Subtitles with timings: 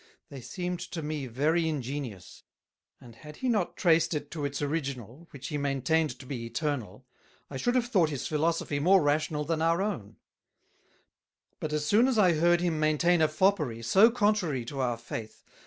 [0.29, 2.41] They seemed to me very ingenious;
[2.99, 7.05] and had he not traced it to its Original, which he maintained to be Eternal,
[7.51, 10.15] I should have thought his Philosophy more rational than our own:
[11.59, 15.43] But as soon as I heard him maintain a Foppery[6b] so contrary to our Faith.